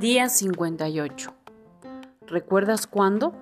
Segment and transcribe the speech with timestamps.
[0.00, 1.32] Día 58.
[2.26, 3.32] ¿Recuerdas cuándo?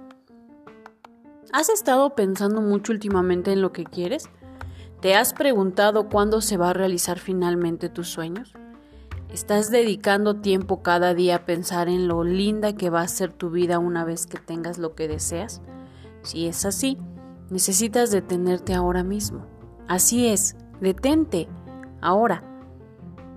[1.51, 4.29] ¿Has estado pensando mucho últimamente en lo que quieres?
[5.01, 8.53] ¿Te has preguntado cuándo se va a realizar finalmente tus sueños?
[9.33, 13.49] ¿Estás dedicando tiempo cada día a pensar en lo linda que va a ser tu
[13.49, 15.63] vida una vez que tengas lo que deseas?
[16.21, 16.99] Si es así,
[17.49, 19.47] necesitas detenerte ahora mismo.
[19.89, 21.49] Así es, detente,
[22.03, 22.45] ahora.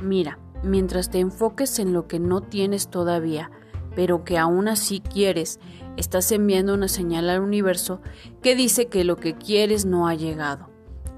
[0.01, 3.51] Mira, mientras te enfoques en lo que no tienes todavía,
[3.95, 5.59] pero que aún así quieres,
[5.97, 8.01] estás enviando una señal al universo
[8.41, 10.69] que dice que lo que quieres no ha llegado.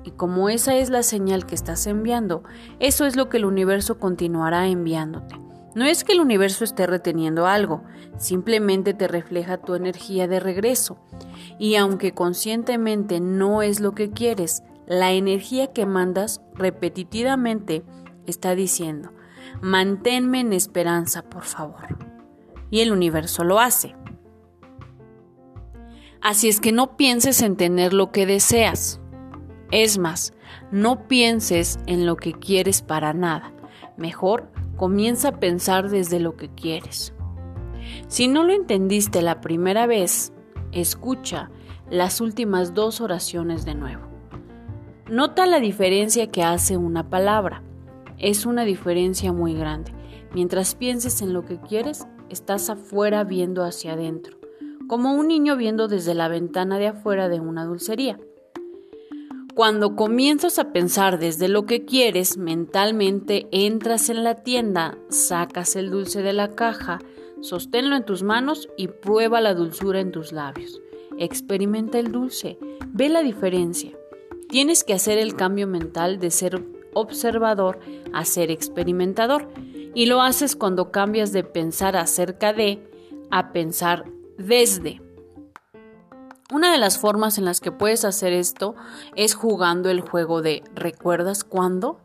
[0.03, 2.43] Y como esa es la señal que estás enviando,
[2.79, 5.35] eso es lo que el universo continuará enviándote.
[5.75, 7.83] No es que el universo esté reteniendo algo,
[8.17, 10.97] simplemente te refleja tu energía de regreso.
[11.59, 17.83] Y aunque conscientemente no es lo que quieres, la energía que mandas repetitivamente
[18.25, 19.11] está diciendo,
[19.61, 21.97] Manténme en esperanza, por favor.
[22.69, 23.95] Y el universo lo hace.
[26.22, 28.99] Así es que no pienses en tener lo que deseas.
[29.72, 30.33] Es más,
[30.72, 33.53] no pienses en lo que quieres para nada.
[33.97, 37.13] Mejor comienza a pensar desde lo que quieres.
[38.07, 40.33] Si no lo entendiste la primera vez,
[40.72, 41.50] escucha
[41.89, 44.03] las últimas dos oraciones de nuevo.
[45.09, 47.63] Nota la diferencia que hace una palabra.
[48.19, 49.93] Es una diferencia muy grande.
[50.33, 54.37] Mientras pienses en lo que quieres, estás afuera viendo hacia adentro,
[54.87, 58.19] como un niño viendo desde la ventana de afuera de una dulcería.
[59.53, 65.89] Cuando comienzas a pensar desde lo que quieres, mentalmente entras en la tienda, sacas el
[65.89, 66.99] dulce de la caja,
[67.41, 70.81] sosténlo en tus manos y prueba la dulzura en tus labios.
[71.17, 73.97] Experimenta el dulce, ve la diferencia.
[74.49, 76.63] Tienes que hacer el cambio mental de ser
[77.00, 77.80] observador
[78.14, 79.50] a ser experimentador.
[79.94, 82.88] Y lo haces cuando cambias de pensar acerca de
[83.31, 84.06] a pensar
[84.38, 85.02] desde.
[86.52, 88.75] Una de las formas en las que puedes hacer esto
[89.16, 92.00] es jugando el juego de ¿recuerdas cuándo?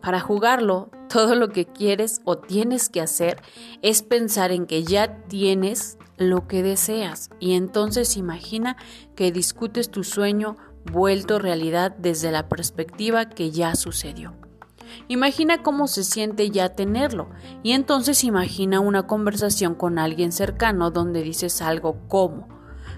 [0.00, 3.40] Para jugarlo, todo lo que quieres o tienes que hacer
[3.82, 8.76] es pensar en que ya tienes lo que deseas y entonces imagina
[9.14, 14.34] que discutes tu sueño vuelto realidad desde la perspectiva que ya sucedió.
[15.08, 17.28] Imagina cómo se siente ya tenerlo
[17.62, 22.48] y entonces imagina una conversación con alguien cercano donde dices algo como,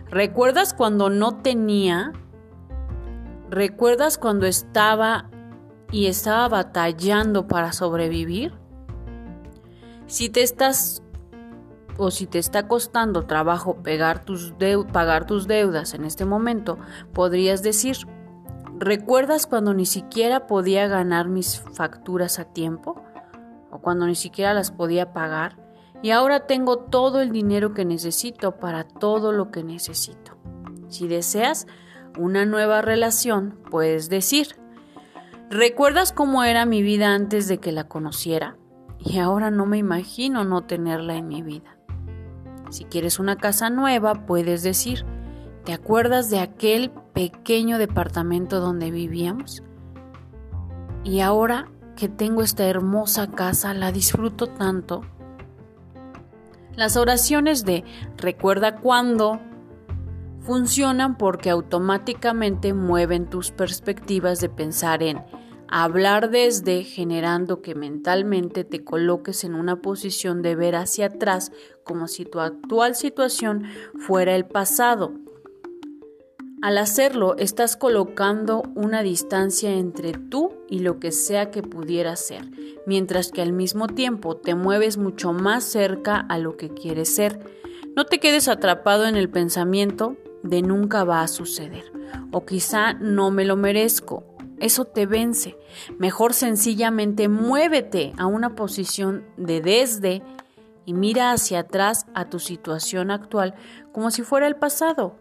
[0.09, 2.13] ¿recuerdas cuando no tenía?
[3.51, 5.31] ¿Recuerdas cuando estaba
[5.91, 8.55] y estaba batallando para sobrevivir?
[10.07, 11.03] Si te estás
[11.97, 16.79] o si te está costando trabajo pagar tus, deudas en este momento,
[17.13, 17.97] podrías decir,
[18.79, 23.03] ¿recuerdas cuando ni siquiera podía ganar mis facturas a tiempo?
[23.71, 25.59] ¿O cuando ni siquiera las podía pagar?
[26.03, 30.39] Y ahora tengo todo el dinero que necesito para todo lo que necesito.
[30.89, 31.67] Si deseas
[32.19, 34.57] una nueva relación, puedes decir,
[35.51, 38.57] ¿recuerdas cómo era mi vida antes de que la conociera?
[38.99, 41.80] Y ahora no me imagino no tenerla en mi vida.
[42.71, 45.05] Si quieres una casa nueva, puedes decir,
[45.65, 49.63] ¿te acuerdas de aquel pequeño departamento donde vivíamos?
[51.05, 55.03] Y ahora que tengo esta hermosa casa, la disfruto tanto.
[56.77, 57.85] Las oraciones de
[58.17, 59.41] recuerda cuándo
[60.41, 65.23] funcionan porque automáticamente mueven tus perspectivas de pensar en
[65.71, 71.53] hablar desde generando que mentalmente te coloques en una posición de ver hacia atrás
[71.85, 73.65] como si tu actual situación
[73.99, 75.13] fuera el pasado.
[76.61, 82.51] Al hacerlo, estás colocando una distancia entre tú y lo que sea que pudiera ser,
[82.85, 87.39] mientras que al mismo tiempo te mueves mucho más cerca a lo que quieres ser.
[87.97, 91.93] No te quedes atrapado en el pensamiento de nunca va a suceder,
[92.31, 94.30] o quizá no me lo merezco,
[94.61, 95.57] eso te vence.
[95.99, 100.23] Mejor sencillamente muévete a una posición de desde
[100.85, 103.55] y mira hacia atrás a tu situación actual
[103.93, 105.17] como si fuera el pasado.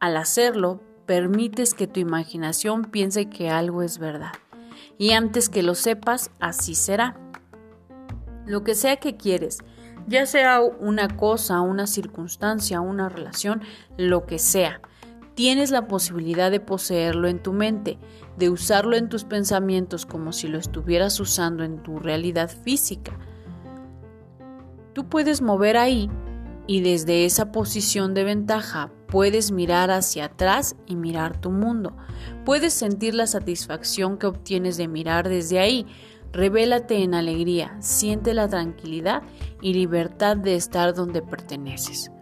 [0.00, 4.32] Al hacerlo, permites que tu imaginación piense que algo es verdad.
[4.96, 7.16] Y antes que lo sepas, así será.
[8.46, 9.58] Lo que sea que quieres,
[10.06, 13.62] ya sea una cosa, una circunstancia, una relación,
[13.96, 14.80] lo que sea,
[15.34, 17.98] tienes la posibilidad de poseerlo en tu mente,
[18.40, 23.16] de usarlo en tus pensamientos como si lo estuvieras usando en tu realidad física.
[24.92, 26.10] Tú puedes mover ahí
[26.66, 31.96] y desde esa posición de ventaja puedes mirar hacia atrás y mirar tu mundo.
[32.44, 35.86] Puedes sentir la satisfacción que obtienes de mirar desde ahí,
[36.32, 39.22] Revélate en alegría, siente la tranquilidad
[39.60, 42.12] y libertad de estar donde perteneces.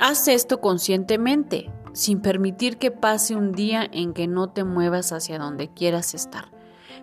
[0.00, 5.38] Haz esto conscientemente, sin permitir que pase un día en que no te muevas hacia
[5.38, 6.50] donde quieras estar.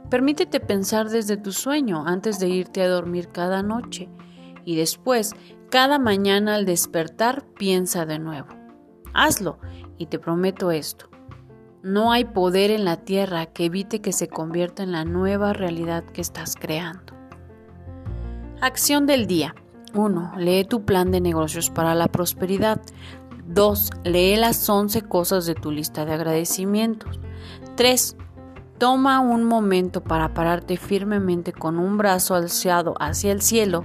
[0.10, 4.10] Permítete pensar desde tu sueño antes de irte a dormir cada noche
[4.64, 5.34] y después,
[5.70, 8.48] cada mañana al despertar, piensa de nuevo.
[9.14, 9.60] Hazlo
[9.98, 11.10] y te prometo esto.
[11.84, 16.04] No hay poder en la tierra que evite que se convierta en la nueva realidad
[16.04, 17.14] que estás creando.
[18.60, 19.56] Acción del día.
[19.94, 20.34] 1.
[20.38, 22.82] Lee tu plan de negocios para la prosperidad.
[23.48, 23.90] 2.
[24.04, 27.20] Lee las 11 cosas de tu lista de agradecimientos.
[27.76, 28.18] 3.
[28.78, 33.84] Toma un momento para pararte firmemente con un brazo alzado hacia el cielo,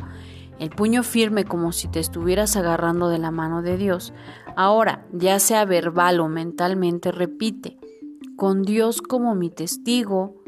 [0.58, 4.12] el puño firme como si te estuvieras agarrando de la mano de Dios.
[4.56, 7.78] Ahora, ya sea verbal o mentalmente, repite,
[8.36, 10.42] con Dios como mi testigo.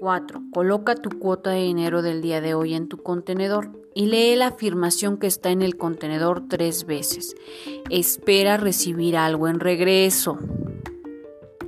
[0.00, 0.42] 4.
[0.52, 4.48] Coloca tu cuota de dinero del día de hoy en tu contenedor y lee la
[4.48, 7.34] afirmación que está en el contenedor tres veces.
[7.90, 10.38] Espera recibir algo en regreso.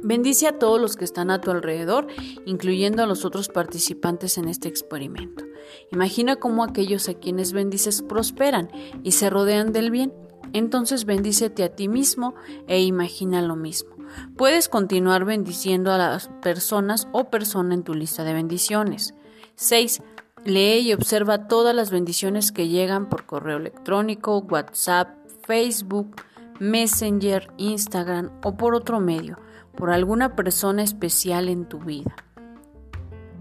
[0.03, 2.07] Bendice a todos los que están a tu alrededor,
[2.45, 5.45] incluyendo a los otros participantes en este experimento.
[5.93, 8.69] Imagina cómo aquellos a quienes bendices prosperan
[9.03, 10.13] y se rodean del bien.
[10.53, 12.35] Entonces bendícete a ti mismo
[12.69, 13.97] e imagina lo mismo.
[14.37, 19.15] Puedes continuar bendiciendo a las personas o persona en tu lista de bendiciones.
[19.57, 20.03] 6.
[20.45, 25.09] Lee y observa todas las bendiciones que llegan por correo electrónico, WhatsApp,
[25.47, 26.17] Facebook,
[26.61, 29.39] Messenger, Instagram o por otro medio
[29.75, 32.15] por alguna persona especial en tu vida.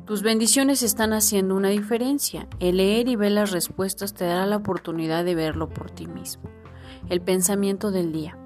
[0.05, 2.47] Tus bendiciones están haciendo una diferencia.
[2.59, 6.49] El leer y ver las respuestas te dará la oportunidad de verlo por ti mismo.
[7.09, 8.37] El pensamiento del día.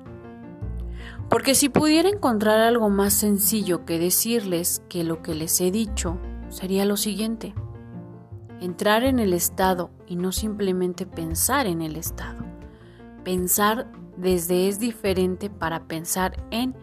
[1.30, 6.18] Porque si pudiera encontrar algo más sencillo que decirles que lo que les he dicho,
[6.50, 7.54] sería lo siguiente.
[8.60, 12.44] Entrar en el estado y no simplemente pensar en el estado.
[13.24, 16.76] Pensar desde es diferente para pensar en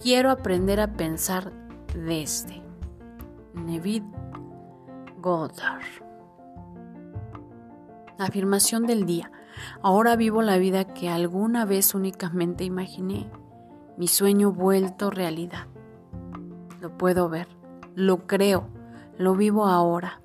[0.00, 1.52] Quiero aprender a pensar
[1.92, 2.62] desde.
[3.52, 4.04] Nevid
[5.20, 5.82] Goddard.
[8.16, 9.32] Afirmación del día.
[9.82, 13.28] Ahora vivo la vida que alguna vez únicamente imaginé.
[13.96, 15.66] Mi sueño vuelto realidad.
[16.80, 17.48] Lo puedo ver,
[17.96, 18.68] lo creo,
[19.16, 20.22] lo vivo ahora.